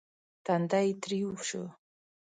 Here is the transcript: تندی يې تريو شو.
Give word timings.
تندی 0.45 0.85
يې 0.87 0.93
تريو 1.01 1.31
شو. 1.47 1.63